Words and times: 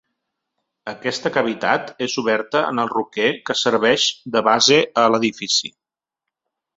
Aquesta 0.91 1.31
cavitat 1.33 1.91
és 2.05 2.15
oberta 2.21 2.63
en 2.69 2.83
el 2.83 2.89
roquer 2.93 3.27
que 3.49 3.57
serveix 3.65 4.07
de 4.37 4.43
base 4.49 4.81
a 5.03 5.05
l'edifici. 5.17 5.71